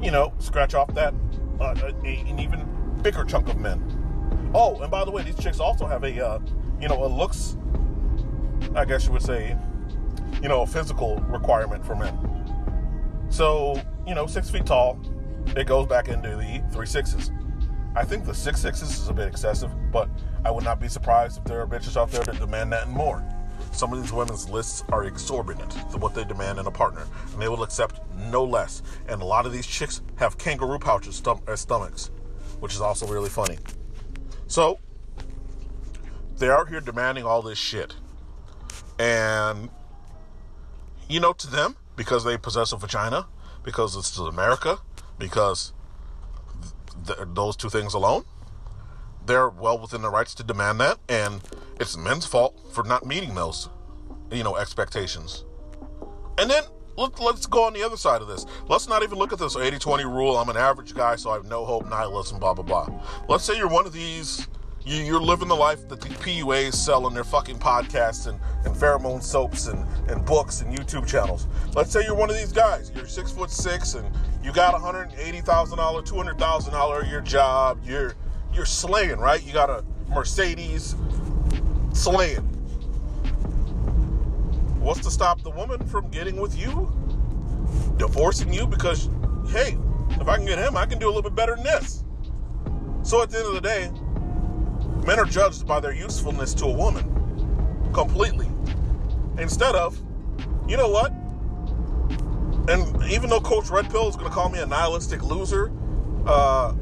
you 0.00 0.12
know, 0.12 0.32
scratch 0.38 0.74
off 0.74 0.94
that 0.94 1.14
uh, 1.58 1.74
an 2.04 2.38
even 2.38 2.64
bigger 3.02 3.24
chunk 3.24 3.48
of 3.48 3.58
men. 3.58 3.99
Oh, 4.52 4.80
and 4.80 4.90
by 4.90 5.04
the 5.04 5.10
way, 5.10 5.22
these 5.22 5.36
chicks 5.36 5.60
also 5.60 5.86
have 5.86 6.02
a, 6.02 6.26
uh, 6.26 6.38
you 6.80 6.88
know, 6.88 7.04
a 7.04 7.06
looks, 7.06 7.56
I 8.74 8.84
guess 8.84 9.06
you 9.06 9.12
would 9.12 9.22
say, 9.22 9.56
you 10.42 10.48
know, 10.48 10.62
a 10.62 10.66
physical 10.66 11.16
requirement 11.28 11.84
for 11.84 11.94
men. 11.94 12.18
So, 13.28 13.80
you 14.06 14.14
know, 14.14 14.26
six 14.26 14.50
feet 14.50 14.66
tall, 14.66 15.00
it 15.56 15.66
goes 15.66 15.86
back 15.86 16.08
into 16.08 16.30
the 16.30 16.62
three 16.72 16.86
sixes. 16.86 17.30
I 17.94 18.04
think 18.04 18.24
the 18.24 18.34
six 18.34 18.60
sixes 18.60 18.98
is 18.98 19.08
a 19.08 19.12
bit 19.12 19.28
excessive, 19.28 19.70
but 19.92 20.08
I 20.44 20.50
would 20.50 20.64
not 20.64 20.80
be 20.80 20.88
surprised 20.88 21.38
if 21.38 21.44
there 21.44 21.60
are 21.60 21.66
bitches 21.66 21.96
out 21.96 22.10
there 22.10 22.22
that 22.24 22.38
demand 22.38 22.72
that 22.72 22.86
and 22.86 22.92
more. 22.96 23.22
Some 23.72 23.92
of 23.92 24.02
these 24.02 24.12
women's 24.12 24.48
lists 24.48 24.84
are 24.90 25.04
exorbitant 25.04 25.70
to 25.92 25.96
what 25.98 26.14
they 26.14 26.24
demand 26.24 26.58
in 26.58 26.66
a 26.66 26.70
partner, 26.70 27.06
and 27.32 27.40
they 27.40 27.48
will 27.48 27.62
accept 27.62 28.00
no 28.16 28.44
less. 28.44 28.82
And 29.08 29.22
a 29.22 29.24
lot 29.24 29.46
of 29.46 29.52
these 29.52 29.66
chicks 29.66 30.02
have 30.16 30.38
kangaroo 30.38 30.78
pouches 30.78 31.20
stom- 31.20 31.42
as 31.48 31.60
stomachs, 31.60 32.10
which 32.58 32.74
is 32.74 32.80
also 32.80 33.06
really 33.06 33.28
funny. 33.30 33.58
So, 34.50 34.80
they're 36.38 36.58
out 36.58 36.68
here 36.68 36.80
demanding 36.80 37.24
all 37.24 37.40
this 37.40 37.56
shit. 37.56 37.94
And, 38.98 39.70
you 41.08 41.20
know, 41.20 41.32
to 41.34 41.46
them, 41.46 41.76
because 41.94 42.24
they 42.24 42.36
possess 42.36 42.72
a 42.72 42.76
vagina, 42.76 43.28
because 43.62 43.94
it's 43.94 44.18
America, 44.18 44.78
because 45.20 45.72
th- 47.06 47.20
those 47.32 47.54
two 47.54 47.70
things 47.70 47.94
alone, 47.94 48.24
they're 49.24 49.48
well 49.48 49.78
within 49.78 50.02
their 50.02 50.10
rights 50.10 50.34
to 50.34 50.42
demand 50.42 50.80
that, 50.80 50.98
and 51.08 51.42
it's 51.78 51.96
men's 51.96 52.26
fault 52.26 52.60
for 52.72 52.82
not 52.82 53.06
meeting 53.06 53.36
those, 53.36 53.68
you 54.32 54.42
know, 54.42 54.56
expectations. 54.56 55.44
And 56.38 56.50
then 56.50 56.64
let, 56.96 57.18
let's 57.20 57.46
go 57.46 57.64
on 57.64 57.72
the 57.72 57.82
other 57.82 57.96
side 57.96 58.22
of 58.22 58.28
this. 58.28 58.46
Let's 58.68 58.88
not 58.88 59.02
even 59.02 59.18
look 59.18 59.32
at 59.32 59.38
this 59.38 59.56
80 59.56 59.78
20 59.78 60.04
rule. 60.04 60.36
I'm 60.36 60.48
an 60.48 60.56
average 60.56 60.94
guy, 60.94 61.16
so 61.16 61.30
I 61.30 61.34
have 61.34 61.46
no 61.46 61.64
hope, 61.64 61.88
nihilism, 61.88 62.38
blah, 62.38 62.54
blah, 62.54 62.64
blah. 62.64 62.88
Let's 63.28 63.44
say 63.44 63.56
you're 63.56 63.68
one 63.68 63.86
of 63.86 63.92
these, 63.92 64.46
you, 64.84 64.96
you're 65.02 65.20
living 65.20 65.48
the 65.48 65.56
life 65.56 65.88
that 65.88 66.00
the 66.00 66.08
PUAs 66.08 66.74
sell 66.74 67.06
in 67.06 67.14
their 67.14 67.24
fucking 67.24 67.58
podcasts 67.58 68.26
and, 68.26 68.38
and 68.64 68.74
pheromone 68.74 69.22
soaps 69.22 69.66
and, 69.66 69.86
and 70.08 70.24
books 70.24 70.60
and 70.60 70.76
YouTube 70.76 71.06
channels. 71.06 71.46
Let's 71.74 71.90
say 71.90 72.04
you're 72.04 72.14
one 72.14 72.30
of 72.30 72.36
these 72.36 72.52
guys. 72.52 72.92
You're 72.94 73.06
six 73.06 73.30
foot 73.30 73.50
six 73.50 73.94
and 73.94 74.08
you 74.42 74.52
got 74.52 74.74
$180,000, 74.74 75.44
$200,000 75.44 77.02
a 77.02 77.08
year 77.08 77.20
job. 77.20 77.80
You're, 77.84 78.14
you're 78.52 78.66
slaying, 78.66 79.18
right? 79.18 79.44
You 79.44 79.52
got 79.52 79.70
a 79.70 79.84
Mercedes 80.08 80.96
slaying. 81.92 82.59
What's 84.80 85.00
to 85.00 85.10
stop 85.10 85.42
the 85.42 85.50
woman 85.50 85.86
from 85.86 86.08
getting 86.10 86.40
with 86.40 86.58
you? 86.58 86.90
Divorcing 87.98 88.50
you 88.50 88.66
because, 88.66 89.10
hey, 89.50 89.76
if 90.12 90.26
I 90.26 90.36
can 90.36 90.46
get 90.46 90.58
him, 90.58 90.74
I 90.74 90.86
can 90.86 90.98
do 90.98 91.06
a 91.06 91.12
little 91.12 91.22
bit 91.22 91.34
better 91.34 91.54
than 91.54 91.64
this. 91.64 92.02
So 93.02 93.22
at 93.22 93.28
the 93.28 93.38
end 93.38 93.46
of 93.48 93.54
the 93.54 93.60
day, 93.60 93.90
men 95.06 95.18
are 95.18 95.26
judged 95.26 95.66
by 95.66 95.80
their 95.80 95.92
usefulness 95.92 96.54
to 96.54 96.64
a 96.64 96.72
woman 96.72 97.04
completely. 97.92 98.48
Instead 99.38 99.74
of, 99.74 100.00
you 100.66 100.78
know 100.78 100.88
what? 100.88 101.12
And 102.70 103.04
even 103.10 103.28
though 103.28 103.40
Coach 103.40 103.68
Red 103.68 103.90
Pill 103.90 104.08
is 104.08 104.16
going 104.16 104.28
to 104.28 104.34
call 104.34 104.48
me 104.48 104.60
a 104.60 104.66
nihilistic 104.66 105.22
loser, 105.22 105.70
uh, 106.26 106.74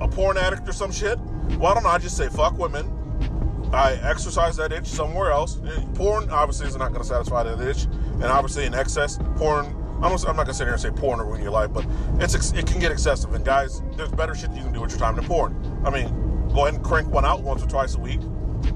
a 0.00 0.06
porn 0.06 0.36
addict 0.36 0.68
or 0.68 0.72
some 0.72 0.92
shit, 0.92 1.18
why 1.58 1.74
don't 1.74 1.84
I 1.84 1.98
just 1.98 2.16
say 2.16 2.28
fuck 2.28 2.56
women? 2.58 2.93
I 3.72 3.94
exercise 4.02 4.56
that 4.56 4.72
itch 4.72 4.86
somewhere 4.86 5.30
else. 5.30 5.60
Porn 5.94 6.30
obviously 6.30 6.66
is 6.66 6.76
not 6.76 6.90
going 6.90 7.02
to 7.02 7.08
satisfy 7.08 7.42
that 7.42 7.60
itch, 7.60 7.84
and 7.84 8.24
obviously 8.24 8.66
in 8.66 8.74
excess, 8.74 9.18
porn. 9.36 9.80
I'm 10.02 10.10
not, 10.10 10.36
gonna 10.36 10.52
sit 10.52 10.64
here 10.64 10.72
and 10.72 10.82
say 10.82 10.90
porn 10.90 11.18
will 11.18 11.26
ruin 11.26 11.40
your 11.40 11.52
life, 11.52 11.72
but 11.72 11.86
it's 12.18 12.34
it 12.52 12.66
can 12.66 12.78
get 12.78 12.92
excessive. 12.92 13.32
And 13.32 13.44
guys, 13.44 13.80
there's 13.96 14.10
better 14.10 14.34
shit 14.34 14.50
you 14.50 14.62
can 14.62 14.72
do 14.72 14.80
with 14.80 14.90
your 14.90 14.98
time 14.98 15.16
than 15.16 15.24
porn. 15.24 15.80
I 15.84 15.90
mean, 15.90 16.08
go 16.52 16.66
ahead 16.66 16.74
and 16.74 16.84
crank 16.84 17.08
one 17.08 17.24
out 17.24 17.42
once 17.42 17.62
or 17.62 17.68
twice 17.68 17.94
a 17.94 18.00
week, 18.00 18.20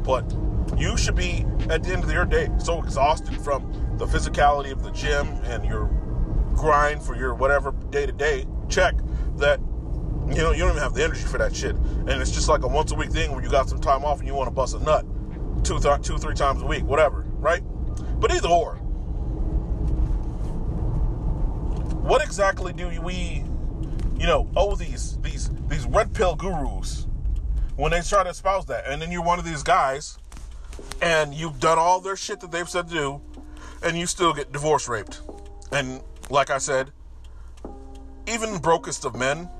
but 0.04 0.32
you 0.78 0.96
should 0.96 1.16
be 1.16 1.44
at 1.68 1.82
the 1.82 1.92
end 1.92 2.04
of 2.04 2.12
your 2.12 2.24
day 2.24 2.48
so 2.58 2.82
exhausted 2.82 3.38
from 3.40 3.96
the 3.98 4.06
physicality 4.06 4.70
of 4.70 4.82
the 4.82 4.90
gym 4.92 5.26
and 5.44 5.64
your 5.64 5.86
grind 6.54 7.02
for 7.02 7.16
your 7.16 7.34
whatever 7.34 7.72
day 7.90 8.06
to 8.06 8.12
day 8.12 8.46
check 8.68 8.94
that 9.36 9.60
you 10.30 10.42
know, 10.42 10.52
you 10.52 10.58
don't 10.58 10.70
even 10.70 10.82
have 10.82 10.94
the 10.94 11.04
energy 11.04 11.22
for 11.22 11.38
that 11.38 11.54
shit. 11.54 11.74
And 11.74 12.10
it's 12.10 12.30
just 12.30 12.48
like 12.48 12.62
a 12.62 12.68
once 12.68 12.92
a 12.92 12.94
week 12.94 13.10
thing 13.10 13.32
where 13.32 13.42
you 13.42 13.50
got 13.50 13.68
some 13.68 13.80
time 13.80 14.04
off 14.04 14.18
and 14.18 14.28
you 14.28 14.34
want 14.34 14.48
to 14.48 14.54
bust 14.54 14.74
a 14.74 14.78
nut 14.80 15.06
two, 15.64 15.78
th- 15.78 16.02
two, 16.02 16.18
three 16.18 16.34
times 16.34 16.62
a 16.62 16.66
week, 16.66 16.84
whatever, 16.84 17.24
right? 17.38 17.62
But 18.20 18.32
either 18.32 18.48
or, 18.48 18.76
what 22.02 22.22
exactly 22.22 22.72
do 22.72 22.88
we, 23.02 23.44
you 24.18 24.26
know, 24.26 24.48
owe 24.56 24.74
these 24.74 25.18
these 25.18 25.50
these 25.68 25.86
red 25.86 26.14
pill 26.14 26.34
gurus 26.34 27.06
when 27.76 27.92
they 27.92 28.00
try 28.00 28.22
to 28.24 28.30
espouse 28.30 28.66
that? 28.66 28.84
And 28.86 29.00
then 29.00 29.12
you're 29.12 29.22
one 29.22 29.38
of 29.38 29.44
these 29.44 29.62
guys, 29.62 30.18
and 31.02 31.34
you've 31.34 31.60
done 31.60 31.78
all 31.78 32.00
their 32.00 32.16
shit 32.16 32.40
that 32.40 32.50
they've 32.50 32.68
said 32.68 32.88
to 32.88 32.94
do, 32.94 33.20
and 33.82 33.98
you 33.98 34.06
still 34.06 34.32
get 34.32 34.52
divorce 34.52 34.88
raped. 34.88 35.20
And 35.70 36.00
like 36.30 36.50
I 36.50 36.58
said, 36.58 36.92
even 38.26 38.58
brokest 38.58 39.04
of 39.04 39.14
men 39.14 39.50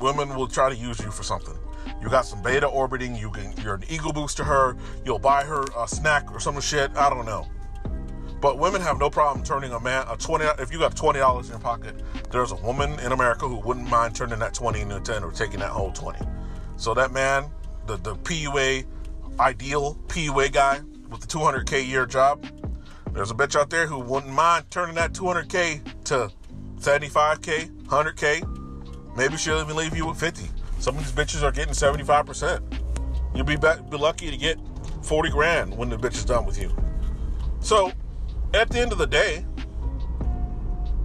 women 0.00 0.34
will 0.34 0.48
try 0.48 0.68
to 0.68 0.76
use 0.76 0.98
you 1.00 1.10
for 1.10 1.22
something. 1.22 1.56
You 2.00 2.08
got 2.08 2.26
some 2.26 2.42
beta 2.42 2.66
orbiting. 2.66 3.14
You 3.14 3.30
can. 3.30 3.52
You're 3.62 3.74
an 3.74 3.84
ego 3.88 4.12
boost 4.12 4.36
to 4.38 4.44
her. 4.44 4.76
You'll 5.04 5.18
buy 5.18 5.44
her 5.44 5.64
a 5.76 5.86
snack 5.86 6.32
or 6.32 6.40
some 6.40 6.60
shit. 6.60 6.90
I 6.96 7.10
don't 7.10 7.26
know. 7.26 7.46
But 8.40 8.58
women 8.58 8.80
have 8.80 8.98
no 8.98 9.10
problem 9.10 9.44
turning 9.44 9.72
a 9.72 9.80
man 9.80 10.06
a 10.08 10.16
twenty. 10.16 10.46
If 10.58 10.72
you 10.72 10.78
got 10.78 10.96
twenty 10.96 11.18
dollars 11.18 11.46
in 11.46 11.52
your 11.52 11.60
pocket, 11.60 11.94
there's 12.30 12.52
a 12.52 12.56
woman 12.56 12.98
in 13.00 13.12
America 13.12 13.46
who 13.46 13.56
wouldn't 13.56 13.88
mind 13.88 14.14
turning 14.14 14.38
that 14.38 14.54
twenty 14.54 14.80
into 14.80 14.98
ten 15.00 15.22
or 15.22 15.30
taking 15.30 15.60
that 15.60 15.70
whole 15.70 15.92
twenty. 15.92 16.24
So 16.76 16.94
that 16.94 17.12
man, 17.12 17.50
the 17.86 17.96
the 17.96 18.16
PUA 18.16 18.86
ideal 19.38 19.96
PUA 20.08 20.52
guy 20.52 20.80
with 21.10 21.20
the 21.20 21.26
200k 21.26 21.86
year 21.86 22.06
job, 22.06 22.46
there's 23.12 23.30
a 23.30 23.34
bitch 23.34 23.58
out 23.58 23.70
there 23.70 23.86
who 23.86 23.98
wouldn't 23.98 24.32
mind 24.32 24.70
turning 24.70 24.94
that 24.94 25.12
200k 25.12 26.04
to 26.04 26.30
75k, 26.78 27.70
100k, 27.84 28.59
Maybe 29.16 29.36
she'll 29.36 29.60
even 29.60 29.76
leave 29.76 29.96
you 29.96 30.06
with 30.06 30.18
50. 30.18 30.48
Some 30.78 30.96
of 30.96 31.04
these 31.04 31.12
bitches 31.12 31.42
are 31.42 31.52
getting 31.52 31.74
75%. 31.74 32.60
You'll 33.34 33.44
be, 33.44 33.56
be 33.56 33.96
lucky 33.96 34.30
to 34.30 34.36
get 34.36 34.58
40 35.02 35.30
grand 35.30 35.76
when 35.76 35.88
the 35.88 35.96
bitch 35.96 36.14
is 36.14 36.24
done 36.24 36.44
with 36.44 36.60
you. 36.60 36.74
So, 37.60 37.92
at 38.54 38.70
the 38.70 38.80
end 38.80 38.92
of 38.92 38.98
the 38.98 39.06
day, 39.06 39.44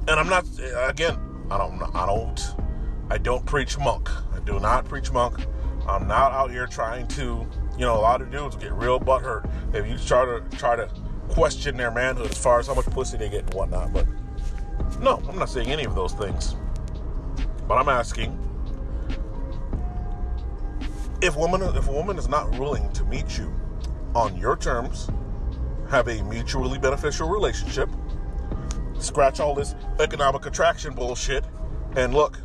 and 0.08 0.20
I'm 0.20 0.30
not 0.30 0.46
again, 0.88 1.18
I 1.50 1.58
don't 1.58 1.82
I 1.96 2.06
don't 2.06 2.56
I 3.10 3.18
don't 3.18 3.46
preach 3.46 3.78
monk. 3.78 4.10
I 4.34 4.40
do 4.40 4.60
not 4.60 4.86
preach 4.86 5.12
monk. 5.12 5.46
I'm 5.88 6.08
not 6.08 6.32
out 6.32 6.52
here 6.52 6.66
trying 6.66 7.08
to, 7.10 7.48
you 7.78 7.86
know, 7.86 7.96
a 7.96 8.02
lot 8.02 8.22
of 8.22 8.32
dudes 8.32 8.56
get 8.56 8.74
real 8.74 9.00
butthurt 9.00 9.48
if 9.74 9.88
you 9.88 9.98
try 9.98 10.26
to 10.26 10.44
try 10.58 10.76
to 10.76 10.90
question 11.30 11.78
their 11.78 11.92
manhood 11.92 12.32
as 12.32 12.38
far 12.38 12.60
as 12.60 12.68
how 12.68 12.74
much 12.74 12.86
pussy 12.86 13.18
they 13.18 13.30
get 13.30 13.42
and 13.42 13.54
whatnot. 13.54 13.94
But 13.94 14.08
no, 15.00 15.22
I'm 15.28 15.38
not 15.38 15.50
saying 15.50 15.70
any 15.72 15.86
of 15.86 15.96
those 15.96 16.14
things. 16.14 16.56
But 17.68 17.76
I'm 17.76 17.90
asking 17.90 18.40
if 21.22 21.36
woman 21.36 21.62
if 21.62 21.88
a 21.88 21.92
woman 21.92 22.18
is 22.18 22.28
not 22.28 22.52
willing 22.60 22.92
to 22.94 23.04
meet 23.06 23.38
you 23.38 23.54
on 24.14 24.38
your 24.38 24.56
terms, 24.56 25.10
have 25.90 26.08
a 26.08 26.22
mutually 26.24 26.78
beneficial 26.78 27.30
relationship, 27.30 27.90
scratch 29.00 29.40
all 29.40 29.56
this 29.56 29.76
economic 30.00 30.46
attraction 30.46 30.94
bullshit, 30.94 31.44
and 31.96 32.14
look, 32.14 32.38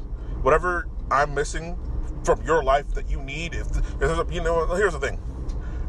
whatever 0.42 0.88
I'm 1.10 1.34
missing 1.34 1.78
from 2.24 2.42
your 2.42 2.62
life 2.62 2.88
that 2.94 3.10
you 3.10 3.20
need, 3.22 3.54
if, 3.54 3.66
if 4.00 4.32
you 4.32 4.42
know, 4.42 4.66
here's 4.74 4.92
the 4.92 5.00
thing 5.00 5.20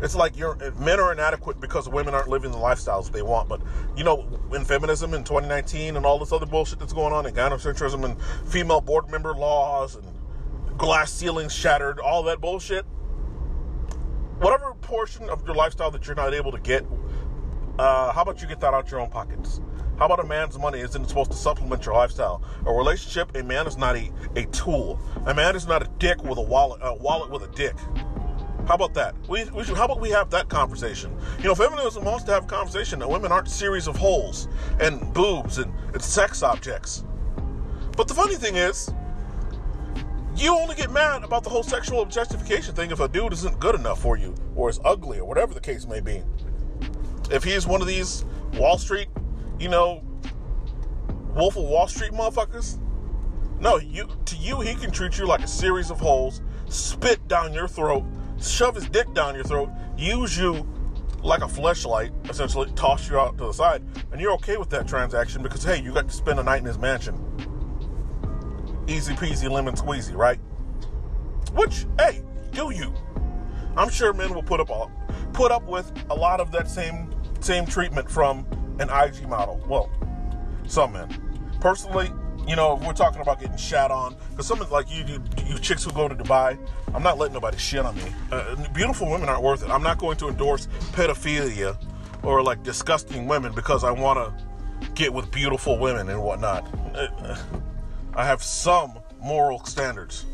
it's 0.02 0.16
like 0.16 0.36
you're 0.38 0.56
men 0.80 1.00
are 1.00 1.12
inadequate 1.12 1.60
because 1.60 1.88
women 1.88 2.14
aren't 2.14 2.28
living 2.28 2.52
the 2.52 2.58
lifestyles 2.58 3.12
they 3.12 3.22
want. 3.22 3.48
But 3.48 3.62
you 3.96 4.04
know, 4.04 4.40
in 4.54 4.66
feminism 4.66 5.14
in 5.14 5.24
2019 5.24 5.96
and 5.96 6.06
all 6.06 6.20
this 6.20 6.32
other 6.32 6.46
bullshit 6.46 6.80
that's 6.80 6.94
going 6.94 7.14
on, 7.14 7.26
and 7.26 7.36
gynocentrism 7.36 8.04
and 8.04 8.22
female 8.50 8.82
board 8.82 9.10
member 9.10 9.34
laws 9.34 9.96
and 9.96 10.08
glass 10.78 11.12
ceilings 11.12 11.54
shattered, 11.54 12.00
all 12.00 12.24
that 12.24 12.42
bullshit. 12.42 12.86
Whatever 14.40 14.74
portion 14.82 15.30
of 15.30 15.46
your 15.46 15.56
lifestyle 15.56 15.92
that 15.92 16.08
you're 16.08 16.16
not 16.16 16.34
able 16.34 16.52
to 16.52 16.60
get, 16.60 16.84
uh, 17.78 18.12
how 18.12 18.24
about 18.24 18.42
you 18.42 18.48
get 18.48 18.60
that 18.62 18.74
out 18.74 18.86
of 18.86 18.92
your 18.92 19.00
own 19.00 19.10
pockets? 19.10 19.62
How 20.00 20.06
about 20.06 20.20
a 20.20 20.24
man's 20.24 20.58
money 20.58 20.80
isn't 20.80 21.10
supposed 21.10 21.30
to 21.30 21.38
supplement 21.38 21.86
your 21.86 21.94
lifestyle? 21.94 22.42
A 22.66 22.74
relationship, 22.74 23.36
a 23.36 23.44
man 23.44 23.68
is 23.68 23.78
not 23.78 23.96
a, 23.96 24.12
a 24.36 24.46
tool. 24.46 25.00
A 25.28 25.34
man 25.36 25.56
is 25.56 25.68
not 25.68 25.84
a 25.84 25.90
dick 26.00 26.24
with 26.24 26.40
a 26.40 26.42
wallet, 26.42 26.80
a 26.82 26.96
wallet 26.96 27.30
with 27.30 27.44
a 27.44 27.56
dick. 27.56 27.76
How 28.68 28.76
about 28.76 28.94
that? 28.94 29.16
We, 29.28 29.44
we 29.46 29.64
should, 29.64 29.76
how 29.76 29.86
about 29.86 30.00
we 30.00 30.10
have 30.12 30.30
that 30.30 30.48
conversation? 30.48 31.16
You 31.40 31.46
know, 31.46 31.56
feminism 31.56 32.04
wants 32.04 32.24
to 32.26 32.32
have 32.32 32.46
a 32.46 32.48
conversation 32.48 33.00
that 33.00 33.10
women 33.10 33.32
aren't 33.32 33.50
series 33.50 33.88
of 33.88 33.96
holes 33.96 34.48
and 34.80 35.14
boobs 35.14 35.58
and, 35.58 35.74
and 35.94 36.02
sex 36.02 36.44
objects. 36.44 37.04
But 37.98 38.08
the 38.08 38.14
funny 38.14 38.36
thing 38.36 38.56
is, 38.56 38.94
you 40.36 40.56
only 40.56 40.76
get 40.76 40.92
mad 40.92 41.24
about 41.24 41.44
the 41.44 41.50
whole 41.50 41.64
sexual 41.64 42.02
objectification 42.02 42.74
thing 42.74 42.92
if 42.92 43.00
a 43.00 43.08
dude 43.08 43.34
isn't 43.34 43.60
good 43.60 43.76
enough 43.76 44.02
for 44.02 44.18
you 44.18 44.34
or 44.56 44.70
is 44.70 44.80
ugly 44.86 45.20
or 45.20 45.26
whatever 45.26 45.54
the 45.54 45.60
case 45.60 45.86
may 45.86 46.00
be. 46.00 46.24
If 47.30 47.44
he's 47.44 47.68
one 47.68 47.82
of 47.82 47.88
these 47.88 48.26
Wall 48.54 48.78
Street, 48.78 49.10
you 49.60 49.70
know, 49.70 50.04
Wolf 51.36 51.58
of 51.58 51.64
Wall 51.64 51.88
Street 51.88 52.12
motherfuckers, 52.12 52.80
no, 53.60 53.78
you 53.78 54.10
to 54.26 54.36
you 54.38 54.62
he 54.62 54.74
can 54.76 54.92
treat 54.92 55.18
you 55.18 55.28
like 55.28 55.42
a 55.42 55.48
series 55.48 55.92
of 55.92 56.00
holes, 56.00 56.42
spit 56.68 57.28
down 57.28 57.54
your 57.54 57.68
throat, 57.68 58.04
shove 58.50 58.76
his 58.76 58.88
dick 58.90 59.14
down 59.14 59.36
your 59.36 59.44
throat, 59.44 59.70
use 59.98 60.38
you 60.38 60.68
like 61.24 61.42
a 61.42 61.48
fleshlight, 61.48 62.12
essentially 62.30 62.72
toss 62.74 63.10
you 63.10 63.20
out 63.20 63.38
to 63.38 63.46
the 63.46 63.52
side, 63.52 63.84
and 64.12 64.20
you're 64.20 64.34
okay 64.34 64.58
with 64.58 64.70
that 64.72 64.88
transaction 64.88 65.44
because 65.44 65.64
hey, 65.64 65.82
you 65.82 65.94
got 65.94 66.08
to 66.08 66.14
spend 66.14 66.40
a 66.40 66.44
night 66.44 66.60
in 66.60 66.66
his 66.66 66.78
mansion. 66.78 67.16
Easy 68.88 69.14
peasy 69.14 69.50
lemon 69.50 69.76
squeezy, 69.76 70.16
right? 70.16 70.40
Which, 71.54 71.86
hey, 72.00 72.24
do 72.52 72.72
you? 72.72 72.94
I'm 73.78 73.90
sure 73.90 74.14
men 74.14 74.34
will 74.34 74.44
put 74.44 74.60
up 74.60 74.70
all, 74.70 74.92
put 75.34 75.52
up 75.52 75.68
with 75.68 75.92
a 76.10 76.16
lot 76.16 76.40
of 76.40 76.52
that 76.52 76.70
same 76.70 77.14
same 77.40 77.66
treatment 77.66 78.10
from 78.10 78.46
an 78.80 78.90
IG 78.90 79.28
model. 79.28 79.64
Well, 79.68 79.90
some 80.68 80.94
men. 80.94 81.10
Personally, 81.60 82.12
you 82.48 82.56
know, 82.56 82.76
we're 82.86 82.94
talking 82.94 83.22
about 83.22 83.40
getting 83.40 83.58
shat 83.58 83.92
on, 83.92 84.16
because 84.32 84.48
some 84.48 84.60
like 84.72 84.92
you, 84.92 85.04
you, 85.06 85.24
you 85.46 85.60
chicks 85.60 85.84
who 85.84 85.92
go 85.92 86.08
to 86.08 86.16
Dubai, 86.16 86.58
I'm 86.94 87.04
not 87.04 87.18
letting 87.18 87.34
nobody 87.34 87.58
shit 87.58 87.86
on 87.86 87.96
me. 87.96 88.14
Uh, 88.32 88.56
beautiful 88.74 89.10
women 89.10 89.30
aren't 89.30 89.44
worth 89.44 89.64
it. 89.64 89.70
I'm 89.70 89.84
not 89.84 89.98
going 89.98 90.18
to 90.18 90.28
endorse 90.28 90.68
pedophilia 90.92 91.78
or 92.24 92.44
like 92.44 92.64
disgusting 92.64 93.28
women 93.28 93.54
because 93.54 93.84
I 93.84 93.92
want 93.92 94.20
to 94.20 94.90
get 94.94 95.14
with 95.14 95.32
beautiful 95.32 95.78
women 95.78 96.10
and 96.10 96.22
whatnot. 96.22 96.68
Uh, 96.96 97.38
I 98.16 98.26
have 98.26 98.44
some 98.44 99.00
moral 99.22 99.64
standards. 99.64 100.26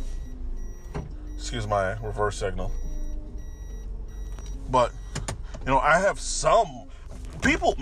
Excuse 1.36 1.68
my 1.68 1.94
reverse 2.00 2.38
signal. 2.38 2.72
But, 4.70 4.92
you 5.62 5.68
know, 5.68 5.80
I 5.80 6.00
have 6.00 6.20
some 6.20 6.88
people, 7.42 7.78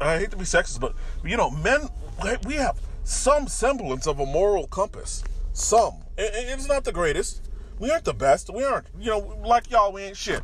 I 0.00 0.18
hate 0.18 0.30
to 0.32 0.36
be 0.36 0.44
sexist, 0.44 0.80
but, 0.80 0.94
you 1.24 1.36
know, 1.36 1.50
men 1.50 1.88
we 2.44 2.54
have 2.54 2.78
some 3.08 3.48
semblance 3.48 4.06
of 4.06 4.20
a 4.20 4.26
moral 4.26 4.66
compass. 4.66 5.24
Some. 5.54 5.94
It's 6.18 6.68
not 6.68 6.84
the 6.84 6.92
greatest. 6.92 7.48
We 7.78 7.90
aren't 7.90 8.04
the 8.04 8.12
best. 8.12 8.50
We 8.52 8.64
aren't, 8.64 8.86
you 9.00 9.10
know, 9.10 9.18
like 9.42 9.70
y'all, 9.70 9.92
we 9.92 10.02
ain't 10.02 10.16
shit. 10.16 10.42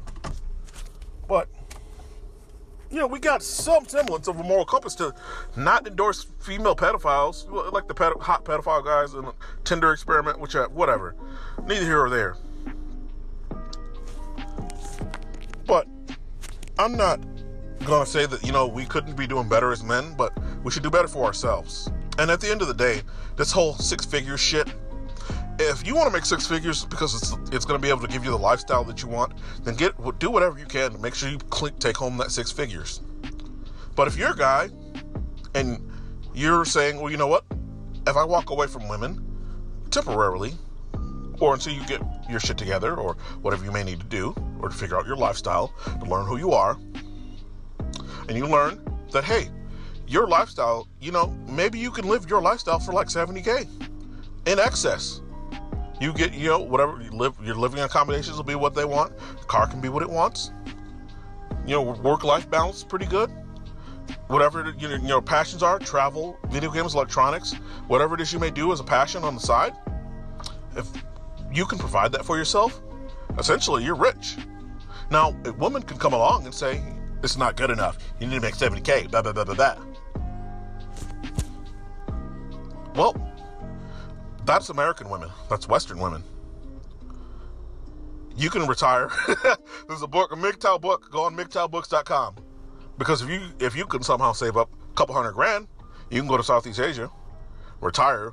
But, 1.28 1.48
you 2.90 2.98
know, 2.98 3.06
we 3.06 3.18
got 3.18 3.42
some 3.42 3.86
semblance 3.86 4.28
of 4.28 4.40
a 4.40 4.42
moral 4.42 4.64
compass 4.64 4.94
to 4.94 5.14
not 5.56 5.86
endorse 5.86 6.26
female 6.40 6.74
pedophiles, 6.74 7.50
like 7.72 7.86
the 7.86 7.94
pedo- 7.94 8.20
hot 8.20 8.46
pedophile 8.46 8.82
guys 8.82 9.12
in 9.12 9.26
the 9.26 9.34
Tinder 9.64 9.92
experiment, 9.92 10.40
which, 10.40 10.56
uh, 10.56 10.66
whatever. 10.68 11.14
Neither 11.66 11.84
here 11.84 12.00
or 12.00 12.08
there. 12.08 12.36
But 15.66 15.86
I'm 16.78 16.96
not 16.96 17.20
gonna 17.84 18.06
say 18.06 18.24
that 18.24 18.42
you 18.42 18.52
know 18.52 18.66
we 18.66 18.86
couldn't 18.86 19.16
be 19.16 19.26
doing 19.26 19.48
better 19.48 19.70
as 19.70 19.82
men, 19.82 20.14
but 20.16 20.32
we 20.62 20.70
should 20.70 20.82
do 20.82 20.90
better 20.90 21.08
for 21.08 21.24
ourselves. 21.24 21.90
And 22.18 22.30
at 22.30 22.40
the 22.40 22.50
end 22.50 22.62
of 22.62 22.68
the 22.68 22.74
day, 22.74 23.02
this 23.36 23.50
whole 23.50 23.74
six 23.74 24.04
figure 24.04 24.36
shit. 24.36 24.68
If 25.58 25.86
you 25.86 25.94
want 25.94 26.08
to 26.08 26.12
make 26.12 26.24
six 26.24 26.46
figures 26.46 26.84
because 26.84 27.14
it's 27.14 27.32
it's 27.54 27.64
going 27.64 27.80
to 27.80 27.82
be 27.82 27.88
able 27.88 28.00
to 28.00 28.08
give 28.08 28.24
you 28.24 28.30
the 28.30 28.38
lifestyle 28.38 28.84
that 28.84 29.02
you 29.02 29.08
want, 29.08 29.34
then 29.62 29.74
get 29.74 29.92
do 30.18 30.30
whatever 30.30 30.58
you 30.58 30.66
can 30.66 30.92
to 30.92 30.98
make 30.98 31.14
sure 31.14 31.28
you 31.28 31.38
take 31.78 31.96
home 31.96 32.16
that 32.18 32.30
six 32.30 32.50
figures. 32.50 33.00
But 33.94 34.08
if 34.08 34.16
you're 34.16 34.32
a 34.32 34.36
guy 34.36 34.70
and 35.54 35.88
you're 36.34 36.64
saying, 36.64 37.00
well, 37.00 37.10
you 37.10 37.16
know 37.16 37.28
what? 37.28 37.44
If 38.06 38.16
I 38.16 38.24
walk 38.24 38.50
away 38.50 38.66
from 38.66 38.88
women 38.88 39.24
temporarily, 39.90 40.54
or 41.40 41.54
until 41.54 41.72
you 41.72 41.84
get 41.86 42.02
your 42.28 42.40
shit 42.40 42.58
together, 42.58 42.96
or 42.96 43.16
whatever 43.42 43.64
you 43.64 43.70
may 43.70 43.84
need 43.84 44.00
to 44.00 44.06
do, 44.06 44.34
or 44.60 44.68
to 44.68 44.74
figure 44.74 44.96
out 44.96 45.06
your 45.06 45.16
lifestyle, 45.16 45.72
to 45.84 46.04
learn 46.06 46.26
who 46.26 46.36
you 46.36 46.52
are, 46.52 46.76
and 48.28 48.36
you 48.36 48.46
learn 48.46 48.84
that, 49.12 49.24
hey, 49.24 49.48
your 50.06 50.26
lifestyle, 50.26 50.88
you 51.00 51.12
know, 51.12 51.28
maybe 51.48 51.78
you 51.78 51.90
can 51.90 52.06
live 52.06 52.28
your 52.28 52.42
lifestyle 52.42 52.78
for 52.78 52.92
like 52.92 53.08
70K 53.08 53.68
in 54.46 54.58
excess. 54.58 55.20
You 56.00 56.12
get, 56.12 56.34
you 56.34 56.48
know, 56.48 56.60
whatever 56.60 57.00
you 57.00 57.10
live, 57.10 57.34
your 57.42 57.54
living 57.54 57.80
accommodations 57.80 58.36
will 58.36 58.44
be 58.44 58.54
what 58.54 58.74
they 58.74 58.84
want. 58.84 59.16
The 59.16 59.44
car 59.46 59.66
can 59.66 59.80
be 59.80 59.88
what 59.88 60.02
it 60.02 60.10
wants. 60.10 60.50
You 61.66 61.76
know, 61.76 61.82
work-life 61.82 62.50
balance 62.50 62.78
is 62.78 62.84
pretty 62.84 63.06
good. 63.06 63.30
Whatever 64.26 64.74
you 64.78 64.88
know, 64.88 64.96
your 64.96 65.22
passions 65.22 65.62
are, 65.62 65.78
travel, 65.78 66.38
video 66.48 66.70
games, 66.70 66.94
electronics, 66.94 67.54
whatever 67.86 68.14
it 68.14 68.20
is 68.20 68.32
you 68.32 68.38
may 68.38 68.50
do 68.50 68.72
as 68.72 68.80
a 68.80 68.84
passion 68.84 69.22
on 69.22 69.34
the 69.34 69.40
side. 69.40 69.74
If 70.76 70.88
you 71.52 71.64
can 71.64 71.78
provide 71.78 72.12
that 72.12 72.24
for 72.24 72.36
yourself, 72.36 72.82
essentially 73.38 73.84
you're 73.84 73.94
rich. 73.94 74.36
Now, 75.10 75.34
a 75.44 75.52
woman 75.52 75.82
can 75.82 75.98
come 75.98 76.12
along 76.12 76.44
and 76.44 76.54
say, 76.54 76.82
it's 77.22 77.36
not 77.38 77.56
good 77.56 77.70
enough. 77.70 77.98
You 78.20 78.26
need 78.26 78.36
to 78.36 78.40
make 78.40 78.54
70K, 78.54 79.10
blah, 79.10 79.22
blah, 79.22 79.32
blah, 79.32 79.44
blah, 79.44 79.54
blah. 79.54 79.76
Well, 82.94 83.14
that's 84.44 84.68
American 84.68 85.10
women. 85.10 85.30
That's 85.50 85.68
Western 85.68 85.98
women. 85.98 86.22
You 88.36 88.50
can 88.50 88.66
retire. 88.66 89.10
There's 89.88 90.02
a 90.02 90.06
book, 90.06 90.32
a 90.32 90.36
MGTOW 90.36 90.80
book. 90.80 91.10
Go 91.10 91.24
on 91.24 91.36
MGTOWbooks.com. 91.36 92.36
Because 92.98 93.22
if 93.22 93.28
you 93.28 93.40
if 93.58 93.76
you 93.76 93.86
can 93.86 94.02
somehow 94.02 94.32
save 94.32 94.56
up 94.56 94.70
a 94.72 94.94
couple 94.94 95.14
hundred 95.14 95.32
grand, 95.32 95.66
you 96.10 96.20
can 96.20 96.28
go 96.28 96.36
to 96.36 96.44
Southeast 96.44 96.78
Asia, 96.78 97.10
retire, 97.80 98.32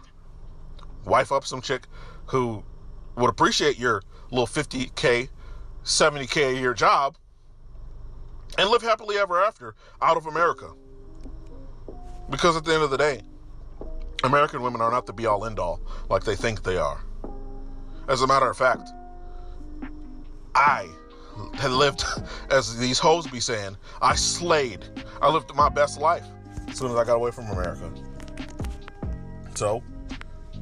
wife 1.06 1.32
up 1.32 1.46
some 1.46 1.62
chick 1.62 1.88
who 2.28 2.64
would 3.16 3.30
appreciate 3.30 3.80
your 3.80 4.04
little 4.30 4.48
50k, 4.48 5.30
70k 5.84 6.52
a 6.52 6.60
year 6.60 6.74
job, 6.76 7.18
and 8.58 8.70
live 8.70 8.84
happily 8.84 9.18
ever 9.18 9.42
after 9.42 9.74
out 10.02 10.18
of 10.18 10.28
America. 10.28 10.72
Because 12.30 12.56
at 12.56 12.64
the 12.64 12.74
end 12.74 12.84
of 12.84 12.92
the 12.92 12.98
day, 12.98 13.22
American 14.24 14.62
women 14.62 14.82
are 14.82 14.92
not 14.92 15.06
the 15.06 15.14
be 15.14 15.26
all 15.26 15.46
end 15.46 15.60
all 15.60 15.82
like 16.10 16.24
they 16.24 16.36
think 16.36 16.64
they 16.64 16.78
are. 16.78 17.02
As 18.08 18.22
a 18.22 18.28
matter 18.28 18.50
of 18.50 18.58
fact, 18.58 18.90
I 20.54 20.88
had 21.56 21.72
lived, 21.72 22.04
as 22.50 22.78
these 22.78 23.00
hoes 23.00 23.28
be 23.28 23.40
saying, 23.40 23.78
I 24.02 24.16
slayed. 24.16 24.86
I 25.22 25.30
lived 25.30 25.54
my 25.56 25.70
best 25.70 26.00
life 26.00 26.26
as 26.68 26.78
soon 26.78 26.92
as 26.92 26.98
I 26.98 27.04
got 27.04 27.16
away 27.16 27.32
from 27.32 27.46
America. 27.48 27.92
So, 29.56 29.84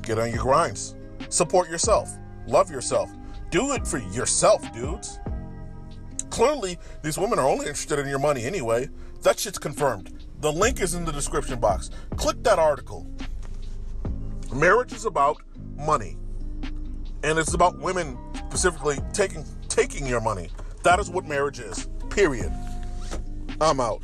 get 0.02 0.20
on 0.20 0.32
your 0.32 0.42
grinds. 0.42 0.96
Support 1.30 1.70
yourself. 1.70 2.10
Love 2.48 2.72
yourself. 2.72 3.12
Do 3.52 3.74
it 3.74 3.88
for 3.88 4.00
yourself, 4.00 4.62
dudes. 4.74 5.20
Clearly, 6.30 6.78
these 7.04 7.18
women 7.18 7.40
are 7.40 7.48
only 7.48 7.66
interested 7.66 8.00
in 8.00 8.08
your 8.08 8.20
money 8.20 8.46
anyway. 8.46 8.90
That 9.24 9.40
shit's 9.40 9.58
confirmed. 9.58 10.28
The 10.40 10.52
link 10.52 10.82
is 10.82 10.94
in 10.94 11.04
the 11.04 11.12
description 11.12 11.60
box. 11.60 11.90
Click 12.16 12.42
that 12.44 12.60
article. 12.60 13.08
Marriage 14.54 14.94
is 14.94 15.06
about 15.06 15.42
money. 15.78 16.18
And 17.24 17.38
it's 17.38 17.54
about 17.54 17.78
women 17.80 18.18
specifically 18.50 18.98
taking 19.14 19.46
taking 19.68 20.08
your 20.08 20.22
money. 20.22 20.50
That 20.84 21.00
is 21.00 21.10
what 21.10 21.26
marriage 21.26 21.60
is. 21.60 21.88
Period. 22.10 22.52
I'm 23.62 23.80
out. 23.80 24.02